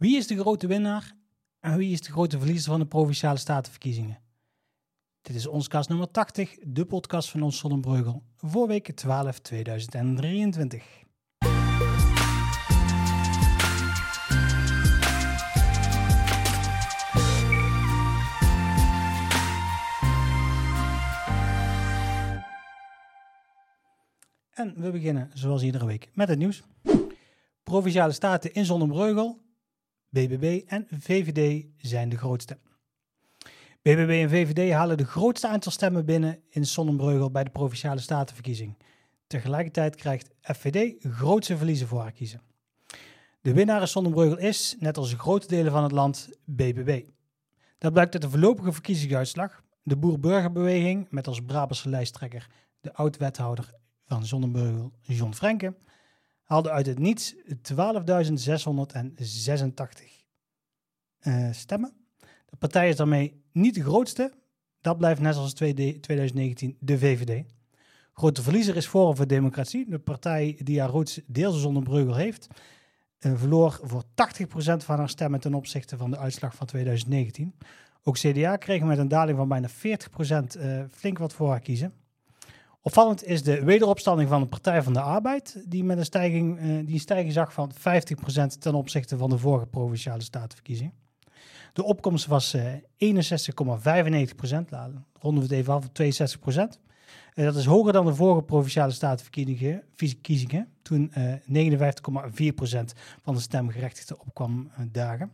[0.00, 1.14] Wie is de grote winnaar
[1.60, 4.18] en wie is de grote verliezer van de Provinciale Statenverkiezingen?
[5.22, 10.84] Dit is ons kast nummer 80, de podcast van ons Zonnebreugel, voor week 12 2023.
[24.50, 26.62] En we beginnen zoals iedere week met het nieuws.
[27.62, 29.48] Provinciale staten in Zonnebreugel,
[30.10, 32.58] BBB en VVD zijn de grootste.
[33.82, 38.76] BBB en VVD halen de grootste aantal stemmen binnen in Zonnebreugel bij de Provinciale Statenverkiezing.
[39.26, 42.42] Tegelijkertijd krijgt FVD grootste verliezen voor haar kiezen.
[43.40, 47.02] De winnaar in Zonnebreugel is, net als grote delen van het land, BBB.
[47.78, 49.62] Dat blijkt uit de voorlopige verkiezingsuitslag.
[49.82, 52.46] De Boer-Burgerbeweging, met als Brabantse lijsttrekker
[52.80, 55.74] de oud-wethouder van Zonnebreugel, John Frenke,
[56.50, 57.40] haalde uit het niets 12.686
[61.22, 61.92] uh, stemmen.
[62.46, 64.32] De partij is daarmee niet de grootste.
[64.80, 67.44] Dat blijft net als 2019 de VVD.
[68.12, 72.46] Grote verliezer is Forum voor Democratie, de partij die haar roots deels Zonnebreugel heeft.
[73.20, 74.06] Uh, verloor voor 80%
[74.76, 77.54] van haar stemmen ten opzichte van de uitslag van 2019.
[78.02, 79.72] Ook CDA kreeg met een daling van bijna 40%
[80.58, 81.99] uh, flink wat voor haar kiezen.
[82.82, 86.64] Opvallend is de wederopstanding van de Partij van de Arbeid, die met een stijging, uh,
[86.64, 87.78] die een stijging zag van 50%
[88.58, 90.92] ten opzichte van de vorige provinciale statenverkiezing.
[91.72, 92.78] De opkomst was uh, 61,95%,
[95.18, 96.02] ronden we het even af op 62%.
[97.34, 101.34] Uh, dat is hoger dan de vorige provinciale statenverkiezingen, toen uh,
[101.72, 101.82] 59,4%
[103.22, 105.32] van de stemgerechtigden opkwam dagen.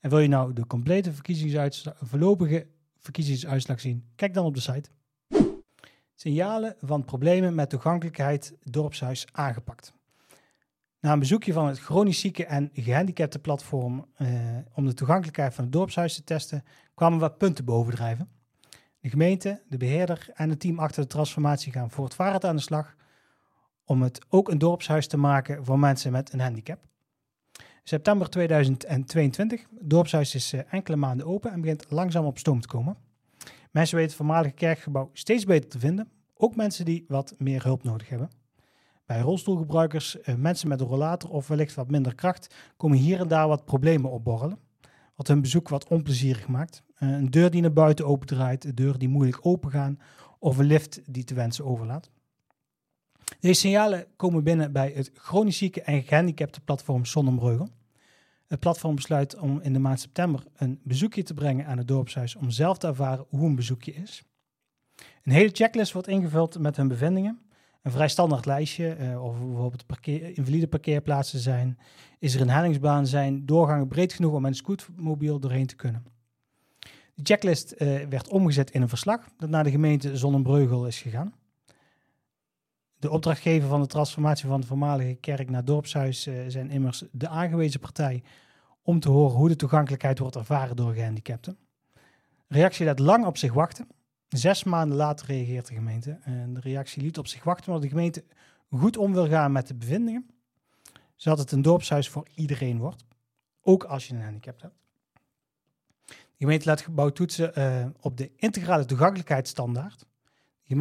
[0.00, 2.66] En wil je nou de complete verkiezingsuitslag, voorlopige
[2.98, 4.88] verkiezingsuitslag zien, kijk dan op de site.
[6.18, 9.94] Signalen van problemen met toegankelijkheid dorpshuis aangepakt.
[11.00, 14.28] Na een bezoekje van het chronisch zieke en gehandicapte platform eh,
[14.74, 18.28] om de toegankelijkheid van het dorpshuis te testen, kwamen wat punten bovendrijven.
[19.00, 22.96] De gemeente, de beheerder en het team achter de transformatie gaan voortvarend aan de slag
[23.84, 26.78] om het ook een dorpshuis te maken voor mensen met een handicap.
[27.82, 32.68] September 2022, het dorpshuis is uh, enkele maanden open en begint langzaam op stoom te
[32.68, 32.96] komen.
[33.76, 37.82] Mensen weten het voormalige kerkgebouw steeds beter te vinden, ook mensen die wat meer hulp
[37.82, 38.30] nodig hebben.
[39.06, 43.28] Bij rolstoelgebruikers, eh, mensen met een rollator of wellicht wat minder kracht, komen hier en
[43.28, 44.58] daar wat problemen opborrelen.
[45.14, 46.82] Wat hun bezoek wat onplezierig maakt.
[46.98, 49.98] Uh, een deur die naar buiten opendraait, een deur die moeilijk opengaan
[50.38, 52.10] of een lift die te wensen overlaat.
[53.40, 57.68] Deze signalen komen binnen bij het chronisch zieke en gehandicapte platform Zonnebreugel.
[58.48, 62.36] Het platform besluit om in de maand september een bezoekje te brengen aan het dorpshuis
[62.36, 64.22] om zelf te ervaren hoe een bezoekje is.
[65.22, 67.40] Een hele checklist wordt ingevuld met hun bevindingen.
[67.82, 71.78] Een vrij standaard lijstje, uh, of bijvoorbeeld parkeer, invalide parkeerplaatsen zijn,
[72.18, 76.04] is er een hellingsbaan, zijn doorgangen breed genoeg om met een scootmobiel doorheen te kunnen.
[77.14, 81.34] De checklist uh, werd omgezet in een verslag dat naar de gemeente Zonnebreugel is gegaan.
[83.06, 87.28] De opdrachtgever van de transformatie van de voormalige kerk naar dorpshuis uh, zijn immers de
[87.28, 88.22] aangewezen partij
[88.82, 91.58] om te horen hoe de toegankelijkheid wordt ervaren door gehandicapten.
[92.48, 93.88] Reactie laat lang op zich wachten.
[94.28, 96.18] Zes maanden later reageert de gemeente.
[96.22, 98.24] En de reactie liet op zich wachten omdat de gemeente
[98.70, 100.26] goed om wil gaan met de bevindingen.
[101.16, 103.04] Zodat het een dorpshuis voor iedereen wordt.
[103.62, 104.76] Ook als je een handicap hebt.
[106.06, 110.06] De gemeente laat gebouw toetsen uh, op de integrale toegankelijkheidsstandaard.
[110.68, 110.78] Uh,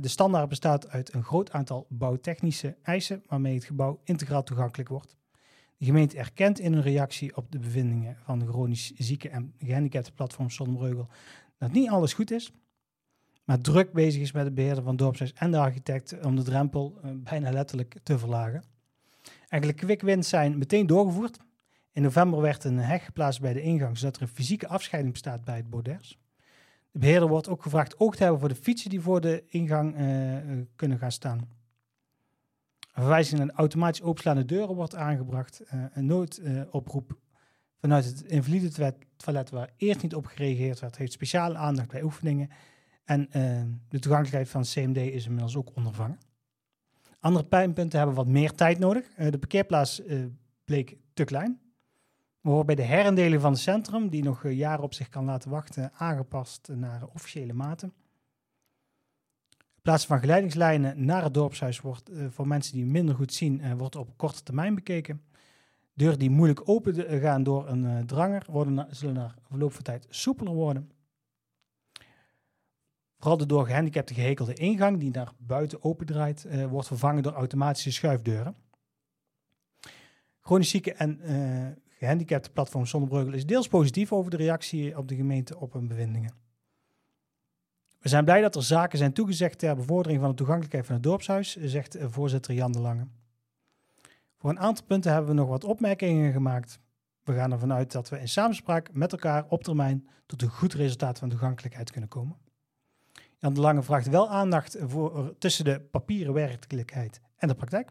[0.00, 5.16] de standaard bestaat uit een groot aantal bouwtechnische eisen waarmee het gebouw integraal toegankelijk wordt.
[5.76, 10.12] De gemeente erkent in een reactie op de bevindingen van de chronisch zieke en gehandicapte
[10.12, 11.08] platform Zonnebreugel
[11.58, 12.52] dat niet alles goed is,
[13.44, 16.98] maar druk bezig is met de beheerder van dorpshuis en de architect om de drempel
[17.04, 18.64] uh, bijna letterlijk te verlagen.
[19.48, 21.38] Enkele quick zijn meteen doorgevoerd.
[21.92, 25.44] In november werd een heg geplaatst bij de ingang, zodat er een fysieke afscheiding bestaat
[25.44, 26.18] bij het borders.
[26.92, 29.98] De beheerder wordt ook gevraagd oog te hebben voor de fietsen die voor de ingang
[29.98, 31.38] uh, kunnen gaan staan.
[31.38, 35.62] Een verwijzing naar automatisch openslaande deuren wordt aangebracht.
[35.74, 37.18] Uh, een noodoproep
[37.80, 42.50] vanuit het invalide toilet waar eerst niet op gereageerd werd, heeft speciale aandacht bij oefeningen.
[43.04, 43.28] En
[43.88, 46.18] de toegankelijkheid van CMD is inmiddels ook ondervangen.
[47.20, 49.14] Andere pijnpunten hebben wat meer tijd nodig.
[49.14, 50.02] De parkeerplaats
[50.64, 51.61] bleek te klein.
[52.42, 55.92] We bij de herindeling van het centrum, die nog jaren op zich kan laten wachten,
[55.92, 57.92] aangepast naar officiële maten.
[59.58, 63.96] In plaats van geleidingslijnen naar het dorpshuis wordt voor mensen die minder goed zien, wordt
[63.96, 65.22] op korte termijn bekeken.
[65.94, 70.54] Deuren die moeilijk open gaan door een dranger worden zullen na verloop van tijd soepeler
[70.54, 70.90] worden.
[73.18, 78.56] Vooral de door gehandicapten gehekelde ingang, die naar buiten opendraait, wordt vervangen door automatische schuifdeuren.
[80.40, 81.20] Chronisch zieken en
[82.02, 86.34] uh, gehandicaptenplatform Zonnebreugel is deels positief over de reactie op de gemeente op hun bevindingen.
[87.98, 91.04] We zijn blij dat er zaken zijn toegezegd ter bevordering van de toegankelijkheid van het
[91.04, 93.06] dorpshuis, zegt voorzitter Jan de Lange.
[94.36, 96.80] Voor een aantal punten hebben we nog wat opmerkingen gemaakt.
[97.24, 100.74] We gaan ervan uit dat we in samenspraak met elkaar op termijn tot een goed
[100.74, 102.36] resultaat van toegankelijkheid kunnen komen.
[103.38, 107.90] Jan de Lange vraagt wel aandacht voor, tussen de papieren werkelijkheid en de praktijk.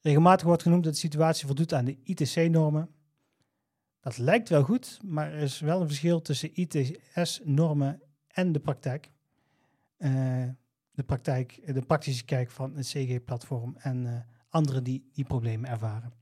[0.00, 2.88] Regelmatig wordt genoemd dat de situatie voldoet aan de ITC-normen.
[4.08, 9.10] Dat lijkt wel goed, maar er is wel een verschil tussen ITS-normen en de praktijk.
[9.98, 10.10] Uh,
[10.90, 14.18] de praktijk, de praktische kijk van het CG-platform en uh,
[14.48, 16.12] anderen die die problemen ervaren.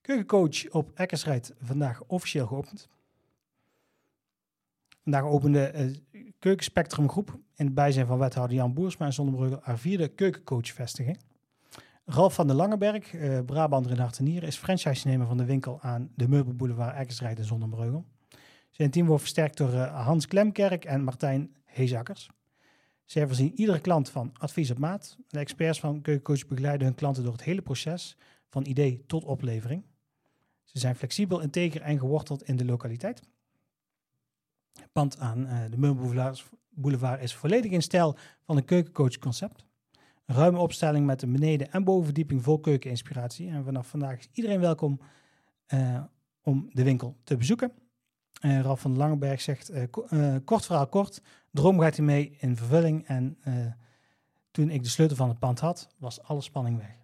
[0.00, 2.88] Keukencoach op Eckersrijd vandaag officieel geopend.
[5.02, 5.72] Vandaag opende
[6.12, 11.18] uh, Keukenspectrum Groep in het bijzijn van wethouder Jan Boersma en Zonnebrugge haar vierde keukencoach-vestiging.
[12.10, 16.96] Ralf van der Langenberg, uh, Brabander in is franchise-nemer van de winkel aan de Meubelboulevard
[16.96, 18.04] Eckersrijd in Zonnebreugel.
[18.70, 22.30] Zijn team wordt versterkt door uh, Hans Klemkerk en Martijn Heesakkers.
[23.04, 25.16] Zij voorzien iedere klant van advies op maat.
[25.26, 28.16] De experts van Keukencoach begeleiden hun klanten door het hele proces,
[28.48, 29.84] van idee tot oplevering.
[30.64, 33.22] Ze zijn flexibel, integer en geworteld in de lokaliteit.
[34.72, 39.67] Het pand aan uh, de Meubelboulevard is volledig in stijl van een keukencoach concept.
[40.30, 43.50] Ruime opstelling met een beneden- en bovenverdieping vol keukeninspiratie.
[43.50, 45.00] En vanaf vandaag is iedereen welkom
[45.74, 46.02] uh,
[46.42, 47.72] om de winkel te bezoeken.
[48.40, 49.72] Uh, Ralf van Langenberg zegt,
[50.44, 53.06] kort verhaal kort, droom gaat hij mee in vervulling.
[53.06, 53.38] En
[54.50, 56.96] toen ik de sleutel van het pand had, was alle spanning weg.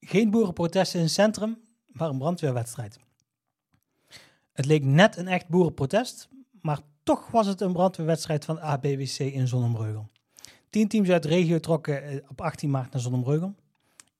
[0.00, 2.98] Geen boerenprotesten in het centrum, maar een brandweerwedstrijd.
[4.52, 6.28] Het leek net een echt boerenprotest,
[6.60, 10.10] maar toch was het een brandweerwedstrijd van ABWC in Zonnebreugel.
[10.72, 13.54] Tien teams uit de regio trokken eh, op 18 maart naar Zonnebreugel.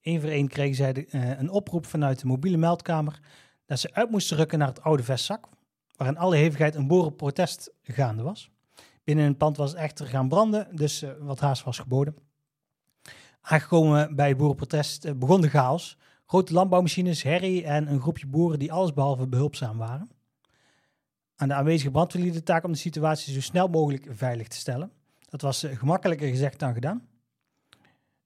[0.03, 3.21] Eén voor één kregen zij de, uh, een oproep vanuit de mobiele meldkamer
[3.67, 5.49] dat ze uit moesten rukken naar het oude vestzak,
[5.97, 8.51] waar in alle hevigheid een boerenprotest gaande was.
[9.05, 12.17] Binnen het pand was echter gaan branden, dus uh, wat haast was geboden.
[13.41, 15.99] Aangekomen bij het boerenprotest begon de chaos.
[16.27, 20.11] Grote landbouwmachines, herrie en een groepje boeren die allesbehalve behulpzaam waren.
[21.37, 24.93] Aan de aanwezige brandweer de taak om de situatie zo snel mogelijk veilig te stellen.
[25.33, 27.09] Dat was gemakkelijker gezegd dan gedaan.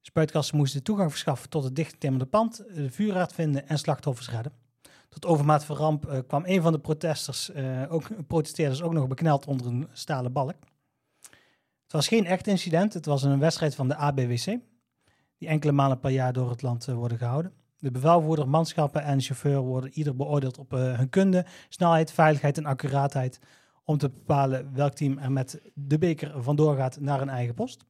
[0.01, 4.53] Spuitkassen moesten toegang verschaffen tot het dichtgetimmerde pand, de vuurraad vinden en slachtoffers redden.
[5.09, 7.51] Tot overmaat van ramp uh, kwam een van de protesters,
[7.89, 10.55] ook, protesteerders ook nog bekneld onder een stalen balk.
[11.83, 14.59] Het was geen echt incident, het was een wedstrijd van de ABWC,
[15.39, 17.53] die enkele malen per jaar door het land uh, worden gehouden.
[17.79, 23.41] De bevelvoerder, manschappen en chauffeur worden ieder beoordeeld op hun kunde, snelheid, veiligheid en accuraatheid
[23.87, 27.85] om te bepalen welk team er met de beker vandoor gaat naar een eigen post.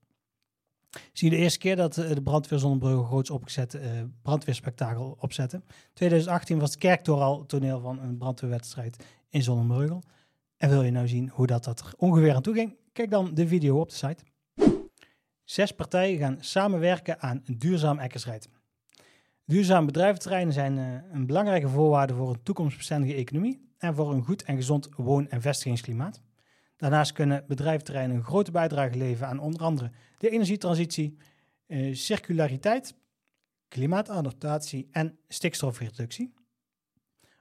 [1.12, 3.82] Zie je de eerste keer dat eh, de brandweer Zonnebrugge groots opgezet uh,
[4.22, 5.64] brandweerspektakel opzetten.
[5.92, 10.02] 2018 was het kerktoren al toneel van een brandweerwedstrijd in Zonnebreugel.
[10.56, 12.76] En wil je nou zien hoe dat, dat er ongeveer aan toe ging?
[12.92, 14.24] Kijk dan de video op de site.
[15.44, 18.48] Zes partijen gaan samenwerken aan een duurzaam ekkersrijd.
[19.48, 24.42] Duurzame bedrijventerreinen zijn uh, een belangrijke voorwaarde voor een toekomstbestendige economie en voor een goed
[24.42, 26.22] en gezond woon- en vestigingsklimaat.
[26.76, 31.16] Daarnaast kunnen bedrijventerreinen een grote bijdrage leveren aan onder andere de energietransitie,
[31.66, 32.94] uh, circulariteit,
[33.68, 36.34] klimaatadaptatie en stikstofreductie.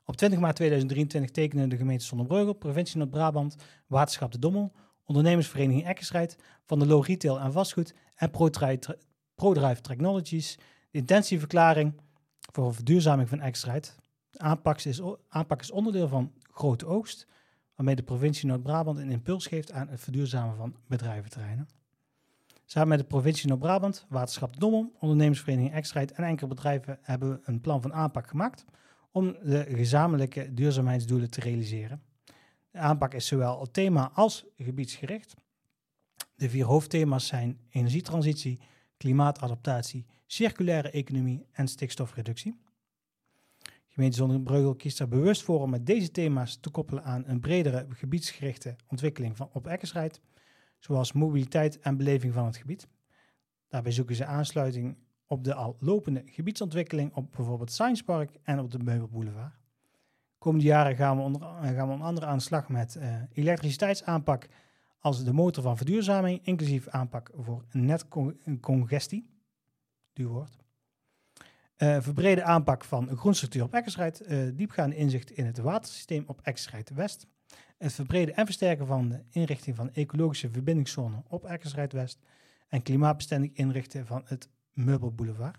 [0.03, 3.55] Op 20 maart 2023 tekenen de gemeente Zonnebreugel, provincie Noord-Brabant,
[3.87, 4.71] Waterschap de Dommel,
[5.05, 8.31] ondernemersvereniging Eckersrijd, Van de Lo Retail en Vastgoed en
[9.35, 10.57] ProDrive, Technologies
[10.95, 11.93] intentieverklaring
[12.51, 13.39] voor verduurzaming van.
[13.39, 17.27] De aanpak is, aanpak is onderdeel van Grote Oogst,
[17.75, 21.67] waarmee de provincie Noord-Brabant een impuls geeft aan het verduurzamen van bedrijventerreinen.
[22.65, 27.61] Samen met de provincie Noord-Brabant, Waterschap Dommel, ondernemersvereniging Extraheid en enkele bedrijven hebben we een
[27.61, 28.65] plan van aanpak gemaakt
[29.11, 32.01] om de gezamenlijke duurzaamheidsdoelen te realiseren.
[32.71, 35.35] De aanpak is zowel thema als gebiedsgericht.
[36.35, 38.59] De vier hoofdthema's zijn energietransitie,
[38.97, 42.63] klimaatadaptatie, circulaire economie en stikstofreductie.
[43.87, 47.85] Gemeente Zonnebreugel kiest er bewust voor om met deze thema's te koppelen aan een bredere
[47.89, 50.21] gebiedsgerichte ontwikkeling van, op Eckersrijd,
[50.79, 52.87] zoals mobiliteit en beleving van het gebied.
[53.67, 54.97] Daarbij zoeken ze aansluiting
[55.27, 59.53] op de al lopende gebiedsontwikkeling op bijvoorbeeld Science Park en op de Meubelboulevard.
[60.37, 64.47] Komende jaren gaan we onder, gaan we onder andere aan de slag met uh, elektriciteitsaanpak
[65.05, 69.29] als de motor van verduurzaming, inclusief aanpak voor netcongestie.
[70.13, 70.57] Duur woord.
[71.77, 76.89] Uh, verbrede aanpak van groenstructuur op Eckersrijd, uh, diepgaande inzicht in het watersysteem op Eckersrijd
[76.89, 77.27] West,
[77.77, 82.19] het verbreden en versterken van de inrichting van ecologische verbindingszone op Eckersrijd West
[82.67, 85.57] en klimaatbestendig inrichten van het Meubelboulevard.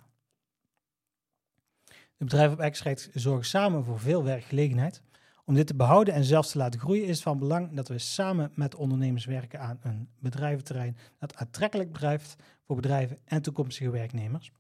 [2.17, 5.03] De bedrijven op Extract zorgen samen voor veel werkgelegenheid.
[5.49, 8.53] Om dit te behouden en zelfs te laten groeien is van belang dat we samen
[8.55, 14.53] met ondernemers werken aan een bedrijventerrein dat aantrekkelijk blijft voor bedrijven en toekomstige werknemers.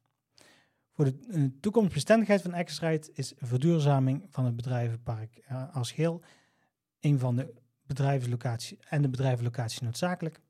[0.92, 6.22] Voor de uh, toekomstbestendigheid van Exrite is verduurzaming van het bedrijvenpark uh, als geheel
[7.00, 10.40] een van de bedrijfslocaties en de bedrijvenlocaties noodzakelijk.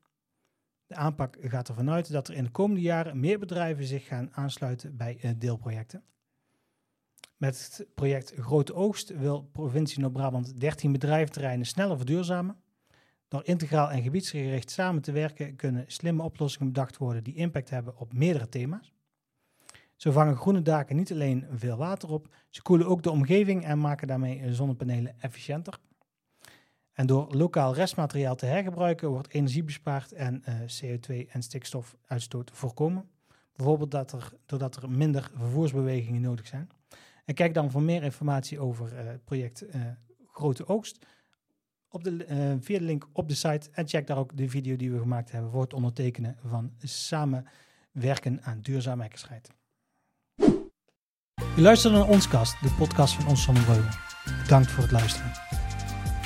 [0.87, 4.33] De aanpak gaat ervan uit dat er in de komende jaren meer bedrijven zich gaan
[4.33, 6.03] aansluiten bij uh, deelprojecten.
[7.37, 12.57] Met het project Grote Oogst wil provincie Noord-Brabant 13 bedrijventerreinen sneller verduurzamen.
[13.27, 17.97] Door integraal en gebiedsgericht samen te werken kunnen slimme oplossingen bedacht worden die impact hebben
[17.97, 18.93] op meerdere thema's.
[19.95, 23.79] Zo vangen groene daken niet alleen veel water op, ze koelen ook de omgeving en
[23.79, 25.79] maken daarmee zonnepanelen efficiënter.
[26.93, 33.09] En door lokaal restmateriaal te hergebruiken wordt energie bespaard en uh, CO2 en stikstofuitstoot voorkomen.
[33.55, 36.69] Bijvoorbeeld dat er, doordat er minder vervoersbewegingen nodig zijn.
[37.27, 39.81] En kijk dan voor meer informatie over uh, het project uh,
[40.31, 41.05] Grote Oogst
[41.89, 43.69] op de, uh, via de link op de site.
[43.71, 48.43] En check daar ook de video die we gemaakt hebben voor het ondertekenen van samenwerken
[48.43, 49.49] aan duurzame hekkenscheid.
[51.55, 53.99] Je luistert naar Onskast, de podcast van Ons Zonnebreugel.
[54.41, 55.31] Bedankt voor het luisteren.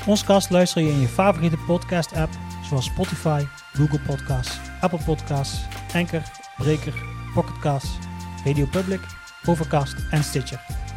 [0.08, 2.32] Onskast luister je in je favoriete podcast app
[2.64, 3.44] zoals Spotify,
[3.74, 6.24] Google Podcasts, Apple Podcasts, Anchor,
[6.58, 6.94] Breaker,
[7.34, 7.98] Pocketcast,
[8.46, 9.02] Radio Public,
[9.46, 10.91] Overcast en Stitcher.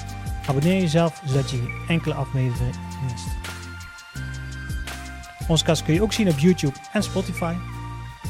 [0.47, 2.75] Abonneer jezelf zodat je geen enkele aflevering
[3.11, 3.27] mist.
[5.49, 7.55] Onze kast kun je ook zien op YouTube en Spotify.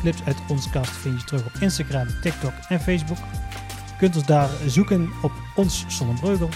[0.01, 3.19] Clips uit onze kast vind je terug op Instagram, TikTok en Facebook.
[3.87, 6.49] Je kunt ons daar zoeken op Ons Zonnebreugel.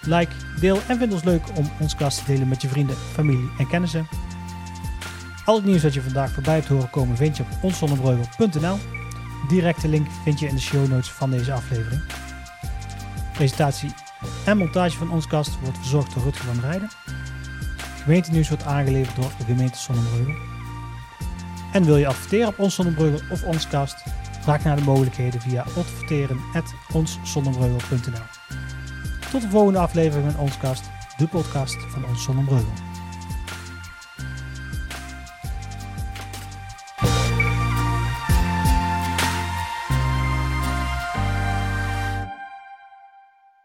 [0.00, 3.50] Like, deel en vind ons leuk om ons kast te delen met je vrienden, familie
[3.58, 4.08] en kennissen.
[5.44, 8.76] Al het nieuws dat je vandaag voorbij hebt horen komen vind je op onszonnebreugel.nl.
[9.48, 12.02] Directe link vind je in de show notes van deze aflevering.
[13.32, 14.03] Presentatie
[14.44, 16.88] en montage van ons kast wordt verzorgd door Rutger van Rijden.
[18.02, 20.34] Gemeentenieuws wordt aangeleverd door de gemeente Zonnebreugel.
[21.72, 23.96] En wil je adverteren op ons Zonnebreugel of ons kast?
[24.40, 28.26] Vraag naar de mogelijkheden via adverteren.onszonnebreugel.nl
[29.30, 32.93] Tot de volgende aflevering van ons kast, de podcast van ons Zonnebreugel.